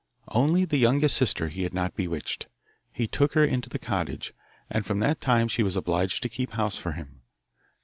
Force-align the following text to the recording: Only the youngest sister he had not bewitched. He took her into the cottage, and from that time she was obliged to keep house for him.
Only 0.29 0.65
the 0.65 0.77
youngest 0.79 1.15
sister 1.15 1.47
he 1.49 1.61
had 1.61 1.75
not 1.75 1.95
bewitched. 1.95 2.47
He 2.91 3.05
took 3.07 3.33
her 3.33 3.43
into 3.43 3.69
the 3.69 3.77
cottage, 3.77 4.33
and 4.67 4.83
from 4.83 4.99
that 5.01 5.21
time 5.21 5.47
she 5.47 5.61
was 5.61 5.75
obliged 5.75 6.23
to 6.23 6.27
keep 6.29 6.53
house 6.53 6.75
for 6.75 6.93
him. 6.93 7.21